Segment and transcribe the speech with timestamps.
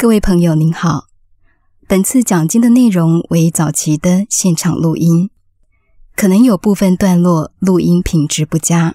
[0.00, 1.08] 各位朋友您好，
[1.86, 5.28] 本次讲经的内容为早期的现场录音，
[6.16, 8.94] 可能有部分段落录音品质不佳，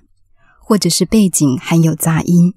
[0.59, 2.55] 或者是背景含有杂音，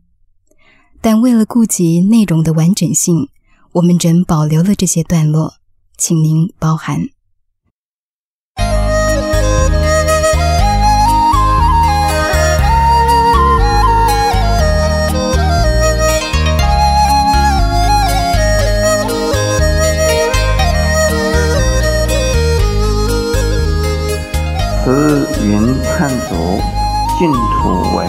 [1.03, 3.29] 但为了顾及内容的完整性，
[3.73, 5.57] 我们仍保留了这些段落，
[5.99, 7.11] 请您包涵。
[24.89, 24.95] 慈
[25.47, 26.35] 云忏祖
[27.19, 28.09] 净土文。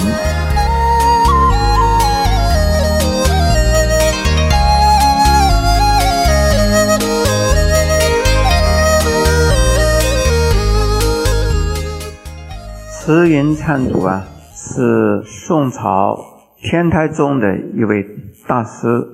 [12.90, 14.24] 慈云忏祖啊，
[14.55, 16.18] 是宋朝
[16.62, 18.08] 天台宗的一位
[18.48, 19.05] 大师，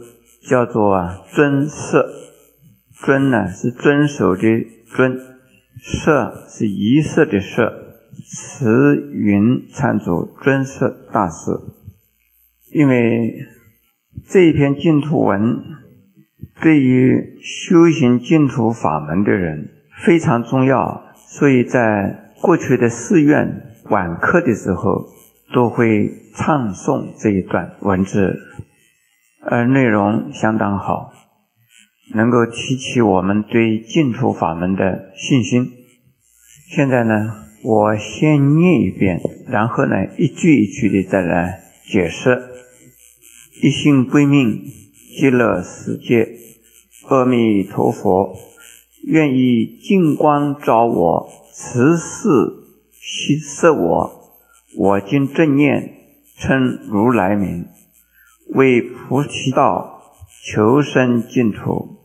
[0.48, 2.08] 叫做啊尊摄。
[3.04, 4.44] 尊呢是遵守的
[4.96, 5.35] 尊。
[5.88, 7.72] 色是仪式的色，
[8.26, 11.52] 慈云禅祖尊摄大师。
[12.74, 13.36] 因为
[14.28, 15.60] 这一篇净土文
[16.60, 19.70] 对于修行净土法门的人
[20.04, 25.06] 非常重要，所以在过去的寺院晚课的时候
[25.54, 28.36] 都会唱诵这一段文字，
[29.44, 31.12] 而内容相当好。
[32.14, 35.72] 能够提起我们对净土法门的信心。
[36.68, 42.42] 现在呢，我先念一遍，然后呢，一句一句的再来解释。
[43.62, 44.62] 一心归命，
[45.16, 46.28] 极乐世界，
[47.08, 48.36] 阿弥陀佛，
[49.04, 52.30] 愿以净光照我，慈世
[52.92, 54.34] 悉摄我。
[54.76, 55.94] 我今正念，
[56.38, 57.68] 称如来名，
[58.50, 59.92] 为菩提道。
[60.48, 61.98] 求生净土，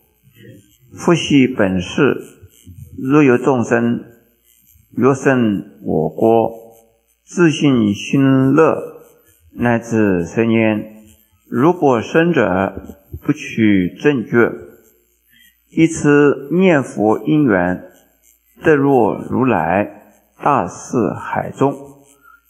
[0.95, 2.23] 复习本事。
[2.97, 4.03] 若有众生
[4.93, 6.51] 若生我国，
[7.25, 8.77] 自信心乐，
[9.53, 11.05] 乃至生焉。
[11.49, 12.75] 如果生者，
[13.23, 14.53] 不取正觉，
[15.71, 17.85] 以此念佛因缘，
[18.65, 21.73] 得若如来大士海中，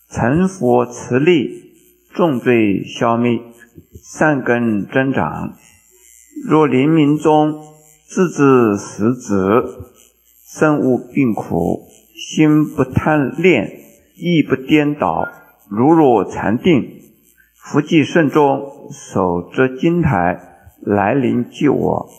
[0.09, 1.75] 成佛持力，
[2.15, 3.39] 重罪消灭，
[4.03, 5.55] 善根增长。
[6.49, 7.63] 若临命中
[8.09, 9.91] 自知实子，
[10.47, 11.87] 身无病苦，
[12.21, 13.81] 心不贪恋，
[14.15, 15.27] 意不颠倒，
[15.71, 17.01] 如若禅定，
[17.55, 20.39] 福济慎终，手执金台，
[20.83, 22.11] 来临救我。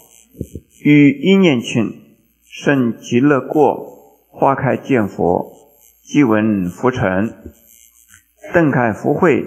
[0.84, 1.94] 于一念庆，
[2.44, 5.54] 甚极乐过，花开见佛，
[6.04, 7.32] 即闻佛成，
[8.56, 9.46] 邓开福慧，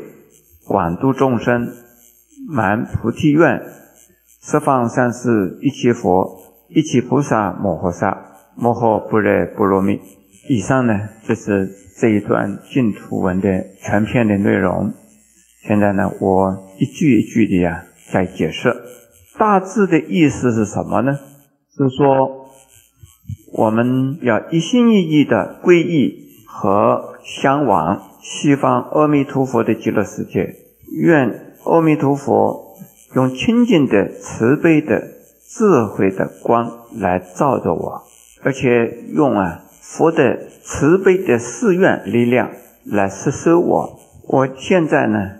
[0.64, 1.68] 广度众生，
[2.48, 3.60] 满菩提愿。
[4.40, 6.38] 十方三世一切佛，
[6.68, 9.98] 一切菩萨摩诃萨，摩诃般若波罗蜜。
[10.48, 13.48] 以上呢，就是这一段净土文的
[13.80, 14.92] 全篇的内容。
[15.66, 18.74] 现在呢，我一句一句的呀在解释。
[19.38, 21.18] 大致的意思是什么呢？
[21.76, 22.50] 是说
[23.52, 30.54] 我们要一心一意的皈依和向往西方阿弥陀佛的极乐世界，
[31.00, 32.62] 愿阿弥陀佛。
[33.14, 35.00] 用清净的、慈悲的、
[35.46, 38.02] 智慧的光来照着我，
[38.42, 42.50] 而且用啊佛的慈悲的誓愿力量
[42.84, 44.00] 来摄受我。
[44.26, 45.32] 我现在呢，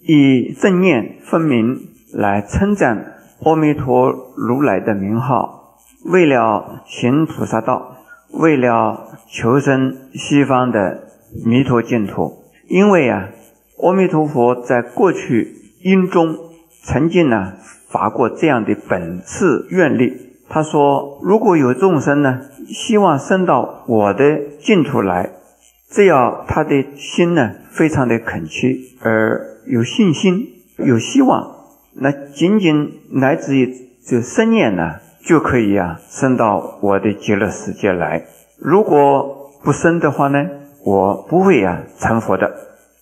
[0.00, 7.98] 以正念分明来称赞阿弥陀如来的名号，为了行菩萨道，
[8.30, 11.08] 为了求生西方的
[11.44, 12.44] 弥陀净土。
[12.68, 13.28] 因为啊，
[13.82, 16.38] 阿弥陀佛在过去因中。
[16.86, 17.54] 曾经呢
[17.88, 25.32] 发过这样的本次愿力，他说：“如果有众生呢，希望升到我的净土来，
[25.90, 31.56] 只要他的心呢非常的恳切，而有信心、有希望，
[31.94, 33.74] 那仅仅来自于
[34.06, 38.24] 这生念呢，就可以啊升到我的极乐世界来。
[38.56, 40.48] 如果不生的话呢，
[40.84, 42.48] 我不会啊成佛的。”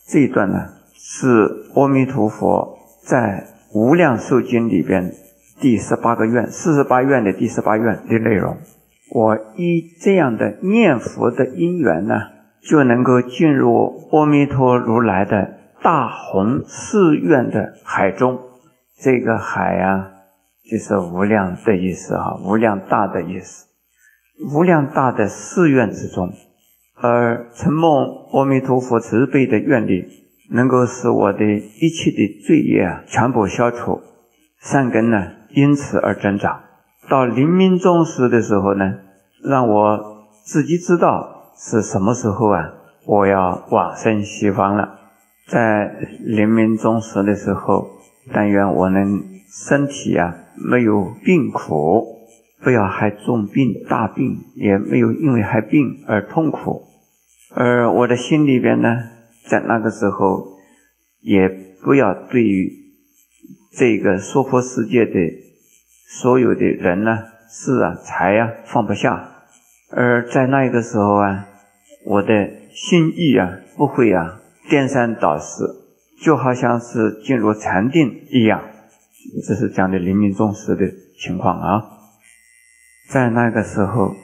[0.08, 3.48] 这一段呢是阿弥陀佛在。
[3.74, 5.14] 无量寿经里边
[5.62, 8.56] 第十八个愿，四十八愿的第十八愿的内容，
[9.14, 12.16] 我以这样的念佛的因缘呢，
[12.68, 18.40] 就能够进入阿弥陀如来的大宏誓愿的海中。
[19.00, 20.10] 这个海啊，
[20.68, 23.66] 就是无量的意思啊，无量大的意思，
[24.52, 26.32] 无量大的誓愿之中，
[27.00, 30.18] 而承梦阿弥陀佛慈悲的愿力。
[30.54, 34.02] 能够使我的一切的罪业啊全部消除，
[34.62, 36.60] 善根呢因此而增长。
[37.10, 38.94] 到临命终时的时候呢，
[39.42, 40.00] 让我
[40.44, 42.72] 自己知道是什么时候啊，
[43.04, 45.00] 我要往生西方了。
[45.48, 47.88] 在临命终时的时候，
[48.32, 49.20] 但愿我能
[49.66, 52.06] 身体啊没有病苦，
[52.62, 56.84] 不要害重病大病，也没有因为害病而痛苦。
[57.54, 58.88] 而我的心里边呢，
[59.48, 60.56] 在那个时候，
[61.20, 61.48] 也
[61.82, 62.81] 不要对于
[63.76, 65.12] 这个娑婆世界的
[66.06, 69.28] 所有的人呢、事啊、财啊放不下。
[69.90, 71.48] 而在那个时候啊，
[72.04, 75.84] 我的心意啊不会啊颠三倒四，
[76.22, 78.62] 就好像是进入禅定一样。
[79.46, 80.86] 这是讲的临命终时的
[81.18, 81.82] 情况啊。
[83.08, 84.14] 在那个时候，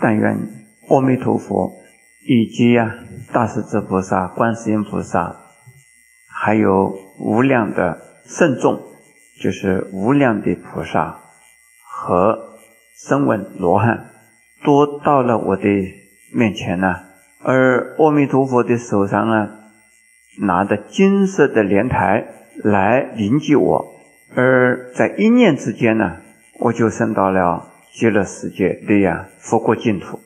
[0.00, 0.36] 但愿
[0.88, 1.72] 阿弥陀佛。
[2.30, 2.94] 以及呀，
[3.32, 5.34] 大势至菩萨、观世音菩萨，
[6.28, 8.82] 还有无量的圣众，
[9.40, 11.18] 就是无量的菩萨
[11.84, 12.38] 和
[12.96, 14.10] 声闻罗汉，
[14.64, 15.62] 都到了我的
[16.34, 16.94] 面前呢。
[17.42, 19.48] 而阿弥陀佛的手上呢，
[20.40, 22.26] 拿着金色的莲台
[22.64, 23.94] 来迎接我，
[24.34, 26.16] 而在一念之间呢，
[26.60, 30.20] 我就升到了极乐世界的呀佛国净土，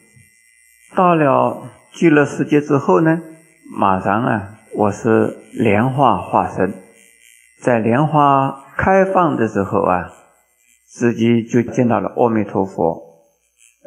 [0.95, 1.71] 到了。
[1.95, 3.21] 极乐世界之后呢，
[3.71, 6.73] 马上啊，我是莲花化身，
[7.63, 10.11] 在莲花开放的时候啊，
[10.89, 13.01] 自己就见到了阿弥陀佛，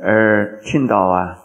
[0.02, 1.40] 而听到啊，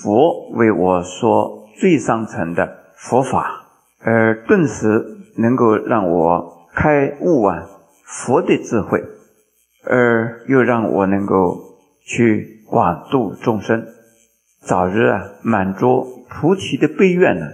[0.00, 3.66] 佛为我说最上层的佛法，
[3.98, 5.04] 而顿时
[5.38, 7.66] 能够让我开悟啊，
[8.04, 9.02] 佛的智慧，
[9.84, 11.58] 而又让我能够
[12.06, 13.84] 去广度众生。
[14.60, 17.48] 早日啊，满足菩提的悲愿呢，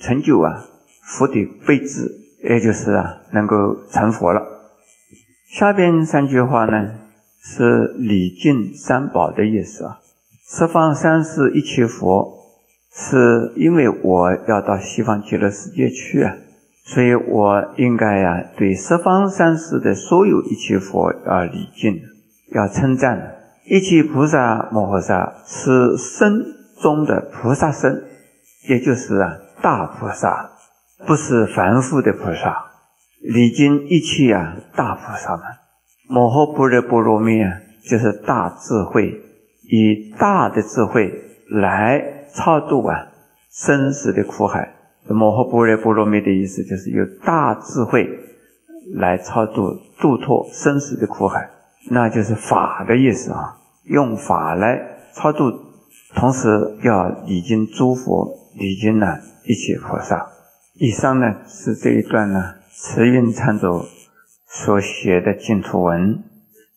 [0.00, 0.64] 成就啊
[1.02, 2.10] 佛的悲智，
[2.48, 4.42] 也就是啊能够成佛了。
[5.50, 6.94] 下边三句话呢，
[7.42, 9.98] 是礼敬三宝的意思啊。
[10.48, 12.38] 十方三世一切佛，
[12.92, 16.36] 是因为我要到西方极乐世界去啊，
[16.84, 22.00] 所以我应该呀对十方三世的所有一切佛要礼敬，
[22.54, 23.34] 要称赞。
[23.68, 26.44] 一切菩萨摩诃萨是身
[26.80, 28.04] 中的菩萨身，
[28.68, 30.52] 也就是啊大菩萨，
[31.04, 32.70] 不是凡夫的菩萨。
[33.20, 35.44] 礼敬一切啊大菩萨们，
[36.08, 39.20] 摩诃般若波罗蜜啊，就是大智慧，
[39.68, 41.12] 以大的智慧
[41.50, 43.08] 来超度啊
[43.50, 44.74] 生死的苦海。
[45.08, 48.08] 摩诃般若波罗蜜的意思就是有大智慧
[48.94, 51.50] 来超度度脱生死的苦海。
[51.90, 54.78] 那就是法的意思啊，用法来
[55.14, 55.52] 超度，
[56.14, 56.48] 同时
[56.82, 59.06] 要礼敬诸佛，礼敬呢
[59.44, 60.28] 一切菩萨。
[60.78, 63.82] 以上呢是这一段呢慈云禅祖
[64.46, 66.22] 所写的净土文，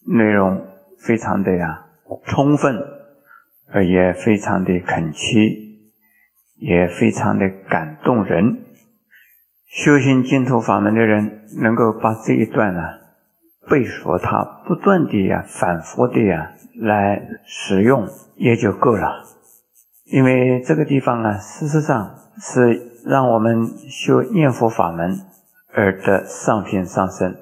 [0.08, 0.66] 内容
[0.98, 1.86] 非常的呀
[2.26, 2.78] 充分，
[3.72, 5.40] 而也非常的恳切，
[6.56, 8.60] 也非常的感动人。
[9.68, 12.82] 修行净土法门的人能够把这一段呢。
[13.70, 19.24] 背熟它，不断的呀，反复的呀来使用也就够了。
[20.06, 25.26] 因为这个地方啊，事实上是让我们修念佛法门
[25.74, 27.36] 而得上品上升，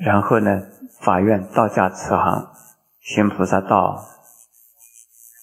[0.00, 0.62] 然后呢，
[1.00, 2.52] 法院道家慈航
[3.00, 4.04] 行菩萨道，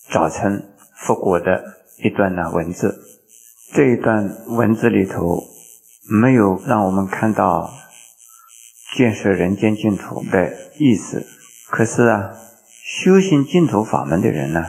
[0.09, 1.63] 早晨佛果的
[2.03, 2.99] 一段呢文字。
[3.73, 5.43] 这一段文字里头
[6.09, 7.71] 没有让我们看到。
[8.97, 11.23] 建设人间净土的意思，
[11.69, 12.33] 可是啊，
[12.83, 14.65] 修行净土法门的人呢，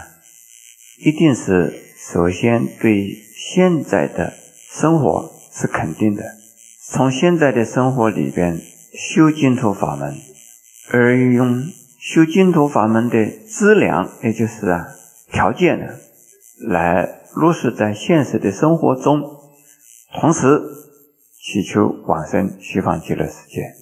[0.98, 1.72] 一定是
[2.12, 3.16] 首先对
[3.52, 4.32] 现在的
[4.70, 6.22] 生活是肯定的，
[6.88, 8.56] 从现在的生活里边
[8.94, 10.14] 修净土法门，
[10.92, 11.64] 而用
[11.98, 14.86] 修净土法门的资粮，也就是啊
[15.32, 15.86] 条件呢，
[16.68, 19.20] 来落实在现实的生活中，
[20.20, 20.60] 同时
[21.42, 23.74] 祈求往生西方极乐世界。